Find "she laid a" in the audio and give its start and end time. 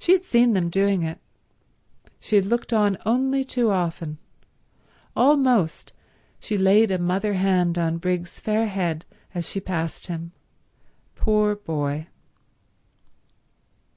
6.40-6.98